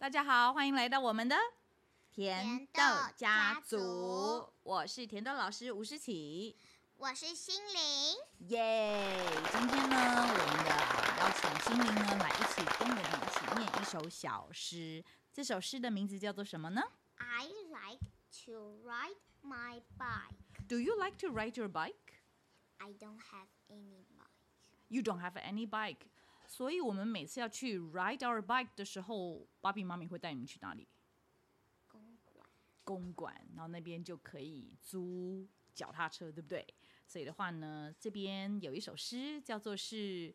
[0.00, 1.34] 大家好，欢迎来到我们的
[2.12, 2.80] 甜豆
[3.16, 4.48] 家族。
[4.62, 6.56] 我是甜豆老师吴诗琪，
[6.96, 9.18] 我是心灵，耶！
[9.50, 10.70] 今天呢，我们的
[11.18, 15.04] 邀请心灵呢来一起跟我们一起念一首小诗。
[15.32, 16.80] 这首诗的名字叫做什么呢
[17.16, 18.06] ？I like
[18.44, 20.64] to ride my bike.
[20.68, 22.14] Do you like to ride your bike?
[22.78, 24.30] I don't have any bike.
[24.86, 26.06] You don't have any bike.
[26.50, 30.88] 所以我们每次要去 ride our bike 的时候，芭比妈咪会带你们去哪里？
[31.86, 32.48] 公馆。
[32.82, 36.66] 公馆，然后那边就可以租脚踏车，对不对？
[37.06, 40.34] 所以的话呢，这边有一首诗，叫做是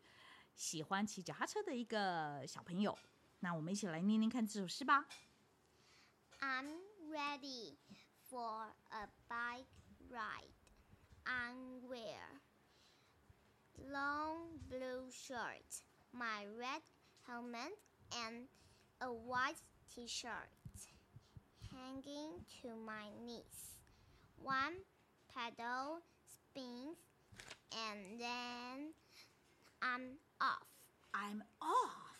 [0.54, 2.96] 喜欢骑脚踏车的一个小朋友。
[3.40, 5.08] 那我们一起来念念看这首诗吧。
[6.38, 6.78] I'm
[7.10, 7.76] ready
[8.30, 9.66] for a bike
[10.08, 10.54] ride.
[11.24, 12.40] I'm wear
[13.76, 15.82] long blue shirt.
[16.13, 16.81] My red
[17.27, 17.77] helmet
[18.11, 18.47] and
[19.01, 19.61] a white
[19.93, 20.49] T-shirt
[21.71, 23.77] hanging to my knees.
[24.41, 24.83] One
[25.33, 26.97] pedal spins
[27.71, 28.93] and then
[29.81, 30.67] I'm off.
[31.13, 32.17] I'm off，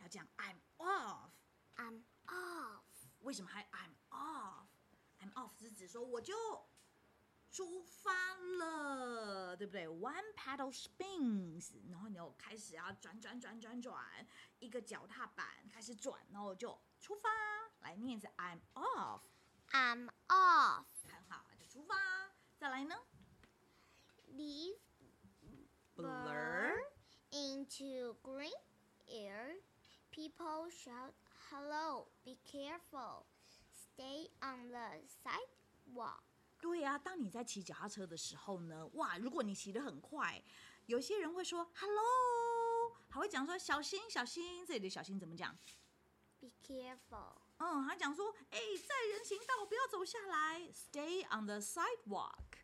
[0.00, 1.30] 要讲 I'm off。
[1.76, 2.84] I'm off.
[3.20, 6.34] 为什么还 I'm off？I'm off 是指说我就
[7.50, 9.86] 出发了，对不对？
[9.88, 11.72] One pedal spins，
[12.15, 14.03] 然开始啊转转转转转，
[14.59, 17.29] 一个脚踏板开始转，然后就出发。
[17.81, 20.85] 来念一次 I'm off，I'm off.
[21.07, 21.95] 很好，就出发。
[22.57, 22.95] 再来呢
[24.33, 24.79] Leave
[25.95, 26.77] Blur
[27.31, 28.51] into green
[29.07, 29.61] air.
[30.11, 31.13] People shout,
[31.49, 32.07] "Hello!
[32.23, 33.25] Be careful!
[33.71, 36.21] Stay on the sidewalk."
[36.59, 40.41] 对呀、啊，当你在骑脚踏车的时候呢，哇，如果你骑得很快，
[40.87, 44.65] 有些人会说 “hello”，还会讲说“小心，小心”。
[44.67, 45.57] 这里的小心怎么讲
[46.39, 47.41] ？Be careful.
[47.57, 52.59] 嗯，还讲说，哎，在人行道不要走下来，Stay on the sidewalk。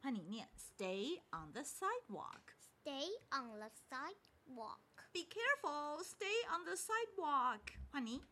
[0.00, 2.56] 那你念，Stay on the sidewalk。
[2.82, 4.80] Stay on the sidewalk.
[5.12, 7.60] Be careful, stay on the sidewalk。
[7.92, 8.24] 换你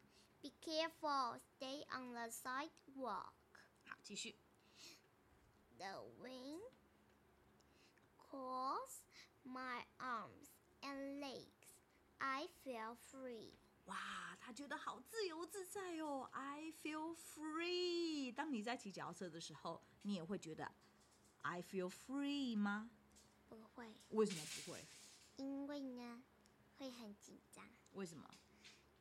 [0.43, 1.39] ，Be careful.
[1.39, 3.33] Stay on the sidewalk.
[3.87, 4.37] 好，继续。
[5.79, 6.61] The wind
[12.91, 13.53] feel free.
[13.87, 18.33] 哇，他觉得好自由自在哦，I feel free。
[18.33, 20.71] 当你在骑脚踏车的时候，你也会觉得
[21.43, 22.91] I feel free 吗？
[23.49, 24.85] 不会，为什么不会？
[25.37, 26.23] 因为呢，
[26.79, 27.65] 会很紧张。
[27.93, 28.29] 为什么？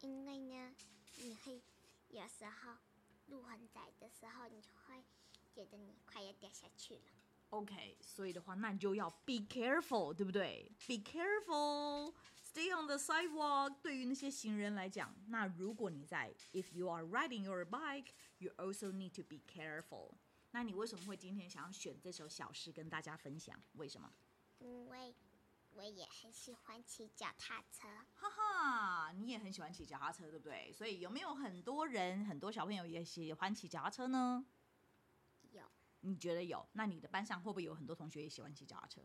[0.01, 0.73] 因为呢，
[1.17, 1.61] 你会
[2.09, 2.77] 有时候
[3.27, 5.03] 路很窄的时候，你就会
[5.53, 7.01] 觉得你快要掉下去了。
[7.49, 10.95] OK，所以的话，那你就要 be careful，对不对？Be
[12.49, 13.75] careful，stay on the sidewalk。
[13.81, 20.13] 对于那些行人来讲，那如果你在，if you are riding your bike，you also need to be careful。
[20.51, 23.61] 那你为什么会今天想要选这首小诗跟大家分享？
[23.73, 24.11] 为什么？
[24.59, 25.15] 因为
[25.71, 27.87] 我也很喜欢骑脚踏车。
[28.15, 30.71] 哈哈，你也很喜欢骑脚踏车，对不对？
[30.73, 34.45] 所以有没有很多人，很多小朋友也喜欢骑脚踏车呢？
[35.51, 35.61] 有，
[36.01, 36.67] 你觉得有？
[36.73, 39.01] 那你的班上会不会有很多同学也喜欢骑脚踏车？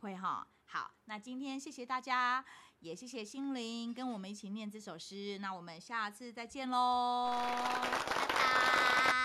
[0.00, 0.46] 会哈。
[0.64, 2.44] 好，那今天谢谢大家，
[2.80, 5.38] 也谢谢心灵跟我们一起念这首诗。
[5.38, 7.32] 那我们下次再见喽，
[7.82, 9.15] 拜拜。